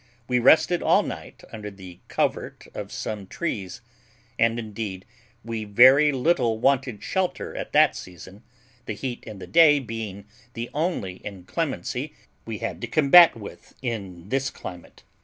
We 0.27 0.39
rested 0.39 0.81
all 0.81 1.03
night 1.03 1.43
under 1.51 1.69
the 1.69 1.99
covert 2.07 2.65
of 2.73 2.91
some 2.91 3.27
trees, 3.27 3.81
and 4.39 4.57
indeed 4.57 5.05
we 5.45 5.63
very 5.63 6.11
little 6.11 6.57
wanted 6.57 7.03
shelter 7.03 7.55
at 7.55 7.71
that 7.73 7.95
season, 7.95 8.41
the 8.87 8.93
heat 8.93 9.23
in 9.25 9.37
the 9.37 9.45
day 9.45 9.77
being 9.77 10.25
the 10.55 10.71
only 10.73 11.23
inclemency 11.23 12.15
we 12.47 12.57
had 12.57 12.81
to 12.81 12.87
combat 12.87 13.35
with 13.35 13.75
in 13.83 14.29
this 14.29 14.49
climate. 14.49 15.03